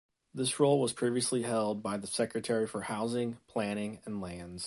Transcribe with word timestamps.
This 0.33 0.59
role 0.59 0.81
was 0.81 0.93
previously 0.93 1.43
held 1.43 1.83
by 1.83 1.97
the 1.97 2.07
Secretary 2.07 2.65
for 2.65 2.81
Housing, 2.81 3.37
Planning 3.45 3.99
and 4.03 4.19
Lands. 4.19 4.59